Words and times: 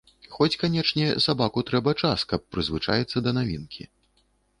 Хоць, 0.35 0.53
канечне, 0.61 1.09
сабаку 1.25 1.63
трэба 1.67 1.93
час, 2.03 2.23
каб 2.31 2.45
прызвычаіцца 2.55 3.23
да 3.27 3.35
навінкі. 3.39 3.83